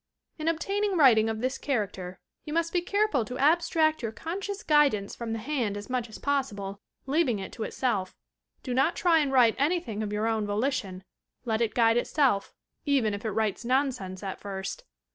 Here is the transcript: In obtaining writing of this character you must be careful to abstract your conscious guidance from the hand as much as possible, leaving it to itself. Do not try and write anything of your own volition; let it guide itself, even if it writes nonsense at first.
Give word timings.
In 0.39 0.47
obtaining 0.47 0.97
writing 0.97 1.29
of 1.29 1.41
this 1.41 1.59
character 1.59 2.19
you 2.43 2.53
must 2.53 2.73
be 2.73 2.81
careful 2.81 3.23
to 3.23 3.37
abstract 3.37 4.01
your 4.01 4.11
conscious 4.11 4.63
guidance 4.63 5.15
from 5.15 5.31
the 5.31 5.37
hand 5.37 5.77
as 5.77 5.91
much 5.91 6.09
as 6.09 6.17
possible, 6.17 6.81
leaving 7.05 7.37
it 7.37 7.51
to 7.51 7.63
itself. 7.63 8.15
Do 8.63 8.73
not 8.73 8.95
try 8.95 9.19
and 9.19 9.31
write 9.31 9.53
anything 9.59 10.01
of 10.01 10.11
your 10.11 10.25
own 10.25 10.47
volition; 10.47 11.03
let 11.45 11.61
it 11.61 11.75
guide 11.75 11.97
itself, 11.97 12.51
even 12.83 13.13
if 13.13 13.25
it 13.25 13.29
writes 13.31 13.63
nonsense 13.63 14.23
at 14.23 14.39
first. 14.39 14.85